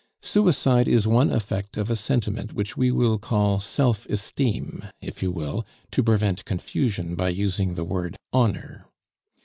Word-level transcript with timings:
Suicide 0.23 0.87
is 0.87 1.05
one 1.05 1.29
effect 1.31 1.77
of 1.77 1.87
a 1.91 1.95
sentiment 1.95 2.53
which 2.53 2.75
we 2.75 2.89
will 2.89 3.19
call 3.19 3.59
self 3.59 4.07
esteem, 4.07 4.83
if 4.99 5.21
you 5.21 5.29
will, 5.31 5.63
to 5.91 6.01
prevent 6.01 6.43
confusion 6.43 7.13
by 7.13 7.29
using 7.29 7.75
the 7.75 7.83
word 7.85 8.17
"honor." 8.33 8.87